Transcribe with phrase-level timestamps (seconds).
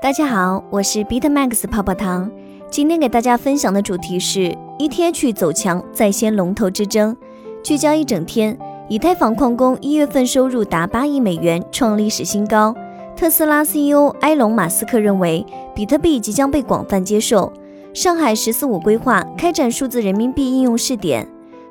[0.00, 2.30] 大家好，我是 BitMax 泡泡糖。
[2.70, 7.16] 今天给大家分享的主题是 ETH 走强在先龙头之争。
[7.64, 8.56] 聚焦一整天，
[8.88, 12.72] 以太坊矿工一月份收入达八亿美元，创历史新高。
[13.16, 15.44] 特斯拉 CEO 埃隆·马斯克认为，
[15.74, 17.52] 比特币即将被广泛接受。
[17.92, 21.26] 上海“十四五”规划开展数字人民币应用试点。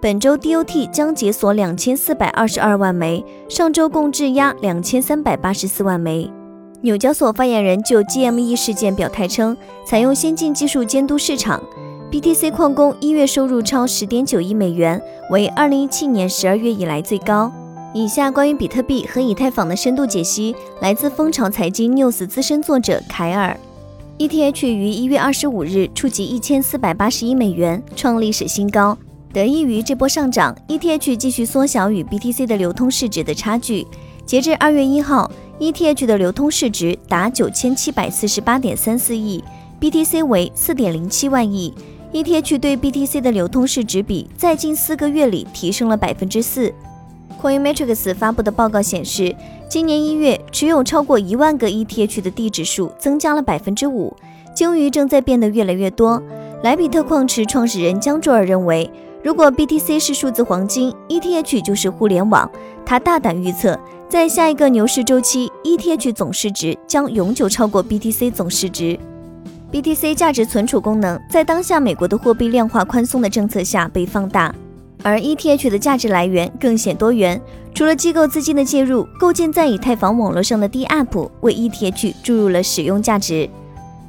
[0.00, 6.32] 本周 DOT 将解锁两千四百二十二万枚，上周共质押两千三百八十四万枚。
[6.82, 9.56] 纽交所发言人就 GME 事件表态称，
[9.86, 11.62] 采用先进技术监督市场。
[12.10, 17.52] BTC 矿工一月收入超十点九亿美元，为二零一七年十二月以来最高。
[17.94, 23.56] 以下关于比特币和以太坊的深度解析，来自蜂巢财经 News 资深作者凯尔。
[24.18, 28.98] ETH 于一月二十五日触及一千四百八十亿美元，创历史新高。
[29.32, 33.86] 得益于这波上涨，ETH 继续缩小与 BTC 的流通市值的差距。
[34.26, 35.30] 截至二月一号。
[35.62, 39.40] ETH 的流通市值达九千七百四十八点三四亿
[39.80, 41.72] ，BTC 为四点零七万亿。
[42.12, 46.74] ETH 对 BTC 的流通市值比在近四个月里提升了百分之四。
[47.40, 49.32] Coinmetrics 发布的报告显示，
[49.68, 54.12] 今年一月持有超过一万个 ETH 的地址数增加了百分之五，
[54.52, 56.20] 鲸鱼正在变得越来越多。
[56.64, 58.90] 莱比特矿池创始人江卓尔认为，
[59.22, 62.50] 如果 BTC 是数字黄金，ETH 就是互联网。
[62.84, 63.78] 他大胆预测。
[64.12, 68.98] 在下一个牛市周期，ETH 总市值将永久超过 BTC 总市值。
[69.72, 74.54] BTC 价值存储功能在当下美国的货币量化宽松的政策下被放大，
[75.02, 77.40] 而 ETH 的价值来源更显多元。
[77.72, 83.48] 除了机构资金的介入，构建在以太坊网络上的 DApp 为 ETH 注入了使用价值。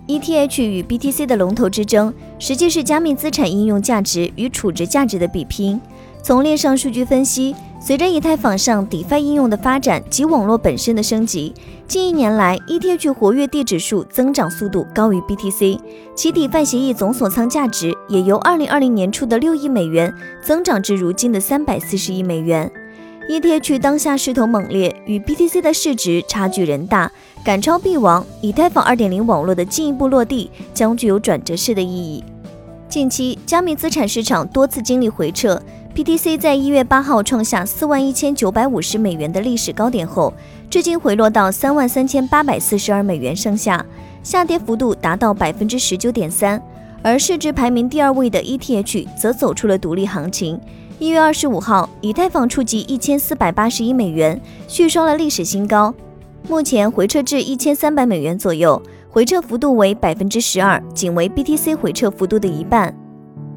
[0.09, 5.79] ETH 与 BTC 的龙头之争，实际是加密资产应用价值与储值价值的比拼。
[6.21, 7.55] 从链上数据分析。
[7.85, 11.53] 随着以太坊上 DeFi 应用的发展及网络本身的升级，
[11.85, 15.77] 近一年来 ETH 活跃地址数增长速度高于 BTC，
[16.15, 22.71] 其 DeFi 协议总锁仓价值也由2020年初的6亿美元增长至如今的340亿美元。
[23.29, 27.11] ETH 当下势头猛烈，与 BTC 的市值差距人大，
[27.43, 32.23] 赶超币王，以太坊2.0网络的进一步落地将具有转折式的意义。
[32.87, 35.61] 近期加密资产市场多次经历回撤。
[35.95, 40.33] BTC 在一月八号创下四万一千九百五十美元的历史高点后，
[40.67, 43.85] 至今回落到三万三千八百四十二美元上下，
[44.23, 46.59] 下跌幅度达到百分之十九点三。
[47.03, 50.59] 而市值排名第二位的 ETH 则走出了独立行情。
[50.97, 55.93] 一月二十五号，以太坊触及一千四百八十一美元，续刷了历史新高，
[56.49, 62.91] 目前回撤至一千三百美元左右，回撤幅度为百分之十二，仅为 BTC 回撤幅度的一半。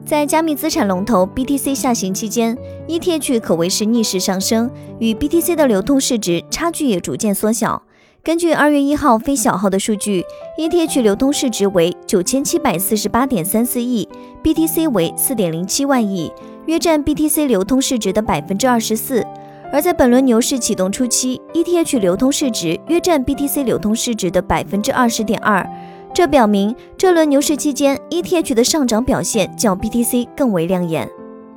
[0.07, 2.57] 在加密资产龙头 BTC 下行期间
[2.87, 7.83] ，ETH 可谓是逆势上升，与 BTC 的流通市值差距也逐渐缩小。
[8.23, 10.25] 根据二月一号非小号的数据
[10.59, 14.09] ，ETH 流通市值为九千七百四十八点三四亿
[14.45, 16.33] ，BTC 为四点零七万亿，
[16.67, 19.27] 约占 BTC 流通市值的百分之二十四。
[19.73, 25.69] 而在本轮牛市启动初期，ETH 流通市值约占 BTC 流通市值的百分之二十点二。
[26.17, 31.07] 这表明，这轮牛市期间，ETH 的上涨表现较 BTC 更为亮眼，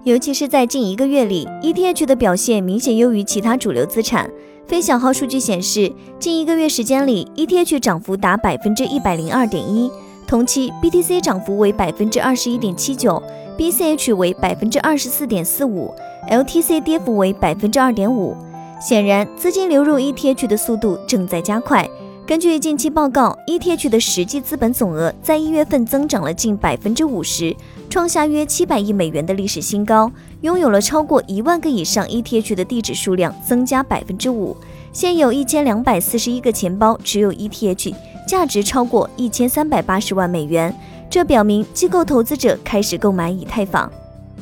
[0.03, 4.29] 尤其是在近一个月里，ETH 的表现明显优于其他主流资产。
[4.67, 5.89] 非小号数据显示，
[6.19, 9.89] 近一个月时间里，ETH 涨幅达百分之一百零二点一，
[10.27, 13.23] 同期 BTC 涨幅为百分之二十一点七九
[13.57, 15.89] ，BCH 为百分之二十四点四五
[16.29, 18.35] ，LTC 跌幅为百分之二点五。
[18.81, 21.89] 显然，资金流入 ETH 的速度正在加快。
[22.29, 27.55] 根据近期报告，ETH 的实际资本总额在一月份增长了近百分之五十，
[27.89, 30.11] 创下约七百亿美元的历史新高。
[30.41, 34.55] 拥有了超过一万个以上 ETH 的地址数量增加百分之五，
[34.93, 37.95] 现有一千两百四十一个钱包持有 ETH，
[38.27, 40.71] 价值超过一千三百八十万美元。
[41.09, 43.91] 这表明机构投资者开始购买以太坊。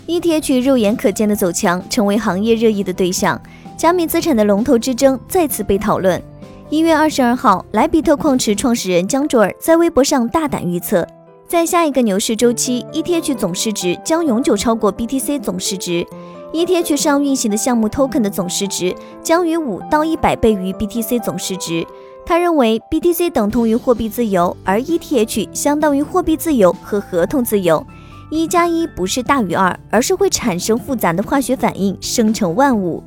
[0.07, 3.41] ETH 肉眼可见的走强，成为行业热议的对象。
[3.77, 6.21] 加密资产的龙头之争再次被讨论。
[6.69, 11.07] 一月二十二号，莱比特矿池创始人江卓尔在微博上大胆预测，
[11.47, 16.05] 在下一个牛市周期，ETH 总市值将永久超过 BTC 总市值。
[16.51, 18.93] ETH 上运行的项目 token 的总市值
[19.23, 21.87] 将于五到一百倍于 BTC 总市值。
[22.25, 27.81] 他认为，BTC 等同于货币自由，而 ETH 相当于货币自由和合同自由。
[28.29, 33.01] 一加一不是大于二，而是会产生复杂的化学反应，生成万物。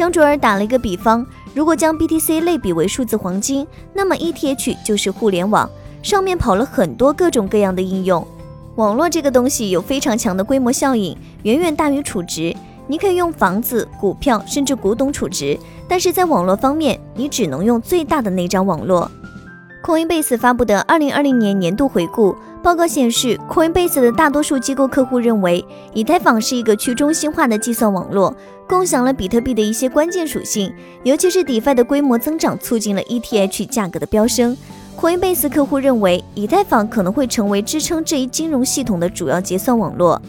[0.00, 1.26] 江卓尔打了一个比方。
[1.52, 5.68] 如果将 BTC 类比为数字黄金，那么 ETH 就是互联网，
[6.02, 8.26] 上面跑了很多各种各样的应用。
[8.76, 12.56] 网络这个东西有非常强的规模效应，远远大于储值。
[12.86, 19.10] 你可以用房子、股票甚至古董储值，但是在网络方面，你只能用最大的那张网络。
[19.82, 28.34] Coinbase 发布的2020年年度回顾报告显示，Coinbase 的大多数机构客户认为，以太坊是一个去中心化的计算网络，
[28.68, 30.70] 共享了比特币的一些关键属性，
[31.02, 34.54] 尤其是 DeFi 的规模增长促进了 ETH 价格的飙升。
[34.98, 40.20] Coinbase 客户认为，以太坊可能会成为支撑这一金融系统的主要结算网络。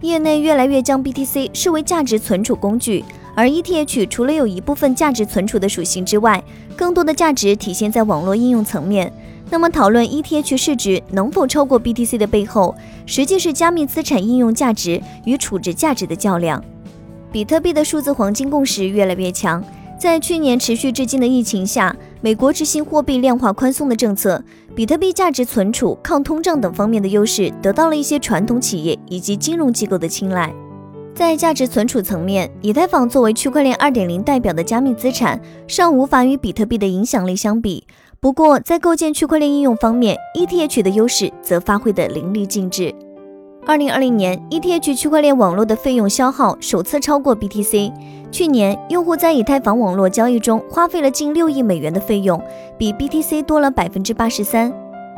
[0.00, 3.04] 业内越来越将 BTC 视为价值存储工具。
[3.38, 6.42] 而 ETH 除了有一部分价值存储的属性之外，
[6.74, 9.12] 更多的价值体现在网络应用层面。
[9.48, 12.74] 那么，讨论 ETH 市值能否超过 BTC 的背后，
[13.06, 16.60] 实际是加密资产应用价值与储值价值的较量。
[17.30, 19.62] 比特币的数字黄金共识越来越强，
[19.96, 24.42] 在去年持续至今的疫情下，美国执行货币量化宽松的政策，
[24.74, 30.52] 比特币价值存储、抗通胀等方面的优势得到了一些传统企业以及金融机构的青睐。
[31.18, 37.84] 在价值存储层面，以太坊作为区块链2.0代表的加密资产，尚无法与比特币的影响力相比。
[38.20, 42.94] 不过，在构建区块链应用方面，ETH 的优势则发挥得淋漓尽致。
[43.66, 47.92] 2020年，ETH 区块链网络的费用消耗首次超过 BTC。
[48.30, 52.40] 去年，用户在以太坊网络交易中花费了近六亿美元的费用，
[52.78, 54.72] 比 BTC 多了百分之八十三。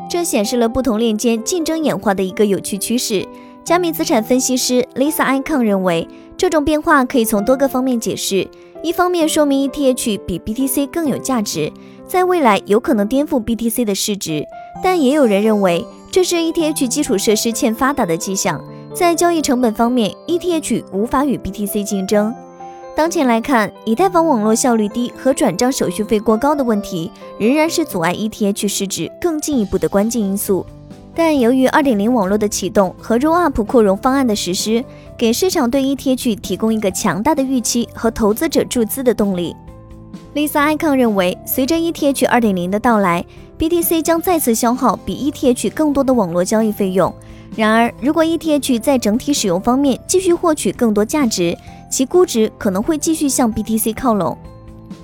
[0.08, 3.29] 这显示了不同链间竞争演化的一个有趣趋势。
[3.65, 8.49] 加密资产分析师 Lisa Icon 认为，这种变化可以从多个方面解释。
[8.83, 11.71] 一方面说明 ETH 比 BTC 更有价值，
[12.07, 14.43] 在未来有可能颠覆 BTC 的市值；
[14.83, 18.59] 但也有人认为，这是 ETH 基础设施欠发达的迹象。
[18.93, 22.35] 在交易成本方面，ETH 无法与 BTC 竞争。
[22.97, 30.67] 当前来看，以太坊网络效率低和转账手续费过高的问题，仍然是阻碍 ETH 市值更进一步的关键因素。
[31.22, 34.82] 但由于2.0网络的启动和 Rollup 扩容方案的实施，
[35.19, 39.55] 给市场对 ETH 提供一个强大的预期和投资者注资的动力。
[40.34, 43.22] Lisa Icon 认为，随着 ETH 2.0的到来
[43.58, 47.14] ，BTC 将再次消耗比 ETH 更多的网络交易费用。
[47.55, 51.55] 然而，如果 ETH 在整体使用方面继续获取更多价值，
[51.90, 54.38] 其估值可能会继续向 BTC 靠拢。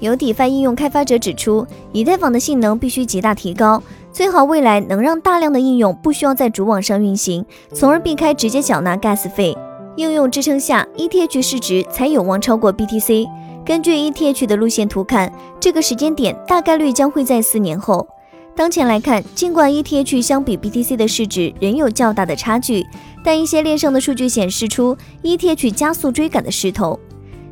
[0.01, 3.83] 有 DeFi 应用开发者指出，以太坊的性能必须极大提高。
[4.17, 9.55] 最好未来能让大量的应用不需要在主网上运行，从而避开直接缴纳 gas 费。
[9.97, 13.27] 应用支撑下，ETH 市值才有望超过 BTC。
[13.63, 15.31] 根据 ETH 的路线图看，
[15.61, 18.09] 这个时间点大概率将会在四年后。
[18.55, 22.87] 当前来看，尽管 ETH 相比 BTC 的市值仍有较大的差距，
[23.23, 26.99] 但一些链上的数据显示出 ETH 加速追赶的势头。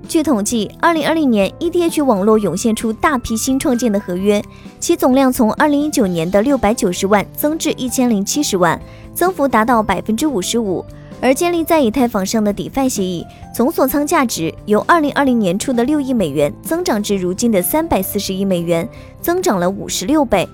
[0.07, 4.43] 据统计，2020年 ETH 网络涌现出大批新创建的合约，
[4.85, 8.79] 其总量从2019年的690万增至1070万，
[9.15, 10.85] 增幅达到百分之五十五。
[11.23, 18.87] 而建立在以太坊上的 DeFi 协议总锁仓价值由2020年初的六亿美元增长至如今的340亿美元，
[19.23, 20.47] 增长了五十六倍。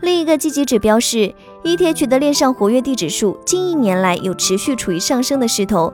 [0.00, 5.92] 另一个积极指标是 ETH 的链上活跃地指数，近一年来有持续处于上升的势头。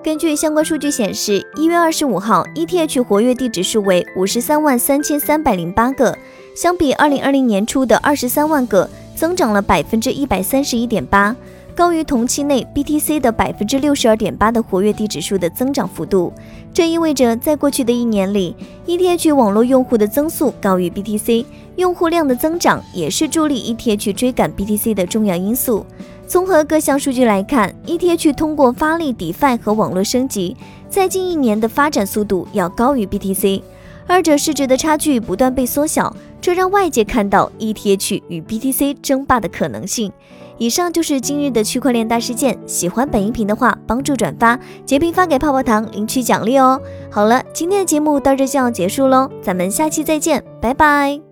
[0.00, 6.16] 根据相关数据显示，一月二十五号，ETH 活跃地指数为五十三万三千三百零八个，
[6.56, 11.36] 相比二零二零年初的二十三万个，增长了百分之一百三十一点八，
[11.74, 16.32] 高于同期内 BTC 的百分之六十二点八的活跃地指数的增长幅度。
[16.72, 18.56] 这意味着，在过去的一年里
[18.86, 21.44] ，ETH 网络用户的增速高于 BTC，
[21.76, 25.84] 用户量的增长也是助力 ETH 追赶 BTC 的重要因素。
[26.26, 30.56] 综合各项数据来看，ETH 通过发力 DeFi 和网络升级，
[30.88, 33.60] 在近一年的发展速度要高于 BTC，
[34.06, 40.12] 二者市值的差距不断被缩小，这让外界看到 ETH 与 BTC 争霸的可能性。
[40.58, 46.80] 以上就是今日的区块链大事件，喜欢本音频的话，帮助转发截屏发给泡泡糖领取奖励哦。
[47.10, 51.25] 好了，今天的节目到这就要结束喽，咱们下期再见，拜拜。